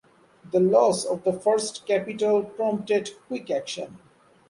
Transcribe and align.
The 0.51 0.59
loss 0.59 1.05
of 1.05 1.23
the 1.23 1.31
first 1.31 1.85
capitol 1.85 2.41
prompted 2.43 3.11
quick 3.27 3.51
action. 3.51 3.99